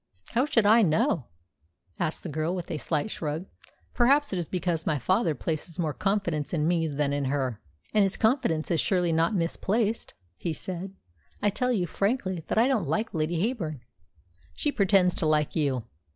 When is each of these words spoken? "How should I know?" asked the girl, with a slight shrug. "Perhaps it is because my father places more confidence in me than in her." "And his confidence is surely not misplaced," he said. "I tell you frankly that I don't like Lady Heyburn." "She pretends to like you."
"How 0.29 0.45
should 0.45 0.65
I 0.65 0.81
know?" 0.81 1.27
asked 1.99 2.23
the 2.23 2.29
girl, 2.29 2.55
with 2.55 2.71
a 2.71 2.79
slight 2.79 3.11
shrug. 3.11 3.45
"Perhaps 3.93 4.33
it 4.33 4.39
is 4.39 4.47
because 4.47 4.87
my 4.87 4.97
father 4.97 5.35
places 5.35 5.77
more 5.77 5.93
confidence 5.93 6.55
in 6.55 6.67
me 6.67 6.87
than 6.87 7.13
in 7.13 7.25
her." 7.25 7.61
"And 7.93 8.01
his 8.01 8.17
confidence 8.17 8.71
is 8.71 8.81
surely 8.81 9.11
not 9.13 9.35
misplaced," 9.35 10.15
he 10.37 10.53
said. 10.53 10.95
"I 11.39 11.51
tell 11.51 11.71
you 11.71 11.85
frankly 11.85 12.43
that 12.47 12.57
I 12.57 12.67
don't 12.67 12.87
like 12.87 13.13
Lady 13.13 13.37
Heyburn." 13.43 13.81
"She 14.55 14.71
pretends 14.71 15.13
to 15.13 15.27
like 15.27 15.55
you." 15.55 15.83